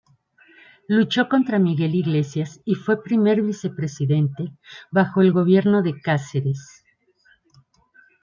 Luchó 0.87 1.29
contra 1.29 1.59
Miguel 1.59 1.93
Iglesias 1.93 2.59
y 2.65 2.73
fue 2.73 3.03
primer 3.03 3.43
vicepresidente 3.43 4.51
bajo 4.89 5.21
el 5.21 5.27
primer 5.27 5.43
gobierno 5.43 5.83
de 5.83 6.01
Cáceres. 6.01 6.83